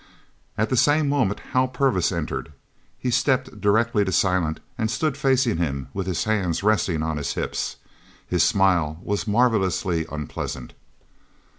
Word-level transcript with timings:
At 0.57 0.71
the 0.71 0.77
same 0.77 1.07
moment 1.07 1.41
Hal 1.51 1.67
Purvis 1.67 2.11
entered. 2.11 2.51
He 2.97 3.11
stepped 3.11 3.61
directly 3.61 4.03
to 4.03 4.11
Silent, 4.11 4.59
and 4.75 4.89
stood 4.89 5.15
facing 5.15 5.57
him 5.57 5.89
with 5.93 6.07
his 6.07 6.23
hands 6.23 6.63
resting 6.63 7.03
on 7.03 7.17
his 7.17 7.33
hips. 7.33 7.75
His 8.25 8.41
smile 8.41 8.97
was 9.03 9.27
marvellously 9.27 10.07
unpleasant. 10.11 10.73